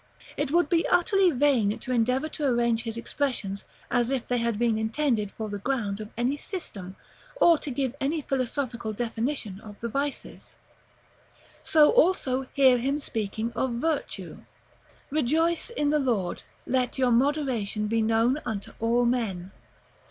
It 0.35 0.49
would 0.49 0.67
be 0.67 0.87
utterly 0.87 1.29
vain 1.29 1.77
to 1.77 1.91
endeavor 1.91 2.27
to 2.29 2.45
arrange 2.45 2.81
his 2.81 2.97
expressions 2.97 3.65
as 3.91 4.09
if 4.09 4.25
they 4.25 4.39
had 4.39 4.57
been 4.57 4.79
intended 4.79 5.29
for 5.31 5.47
the 5.47 5.59
ground 5.59 5.99
of 5.99 6.09
any 6.17 6.37
system, 6.37 6.95
or 7.35 7.59
to 7.59 7.69
give 7.69 7.93
any 8.01 8.23
philosophical 8.23 8.93
definition 8.93 9.59
of 9.61 9.79
the 9.79 9.89
vices. 9.89 10.55
So 11.61 11.91
also 11.91 12.47
hear 12.53 12.79
him 12.79 12.99
speaking 12.99 13.53
of 13.55 13.73
virtue: 13.73 14.39
"Rejoice 15.11 15.69
in 15.69 15.89
the 15.89 15.99
Lord. 15.99 16.41
Let 16.65 16.97
your 16.97 17.11
moderation 17.11 17.85
be 17.85 18.01
known 18.01 18.41
unto 18.43 18.73
all 18.79 19.05
men. 19.05 19.51